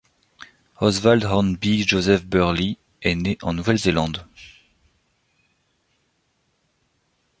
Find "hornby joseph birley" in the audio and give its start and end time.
1.25-2.79